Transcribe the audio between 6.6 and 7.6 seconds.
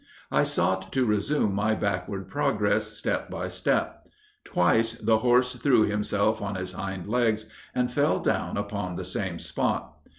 hind legs,